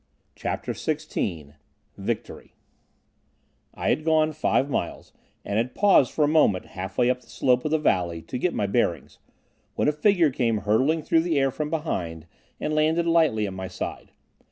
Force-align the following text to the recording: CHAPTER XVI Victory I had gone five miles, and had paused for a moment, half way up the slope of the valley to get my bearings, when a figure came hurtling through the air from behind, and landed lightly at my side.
CHAPTER 0.35 0.73
XVI 0.73 1.53
Victory 1.95 2.55
I 3.75 3.89
had 3.89 4.03
gone 4.03 4.31
five 4.31 4.67
miles, 4.67 5.13
and 5.45 5.57
had 5.59 5.75
paused 5.75 6.11
for 6.11 6.23
a 6.23 6.27
moment, 6.27 6.65
half 6.65 6.97
way 6.97 7.07
up 7.07 7.21
the 7.21 7.27
slope 7.29 7.65
of 7.65 7.69
the 7.69 7.77
valley 7.77 8.23
to 8.23 8.39
get 8.39 8.55
my 8.55 8.65
bearings, 8.65 9.19
when 9.75 9.87
a 9.87 9.91
figure 9.91 10.31
came 10.31 10.61
hurtling 10.65 11.03
through 11.03 11.21
the 11.21 11.37
air 11.37 11.51
from 11.51 11.69
behind, 11.69 12.25
and 12.59 12.73
landed 12.73 13.05
lightly 13.05 13.45
at 13.45 13.53
my 13.53 13.67
side. 13.67 14.11